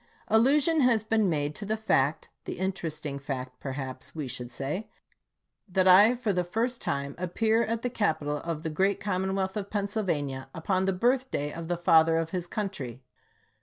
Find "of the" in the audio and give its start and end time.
8.37-8.71, 11.53-11.77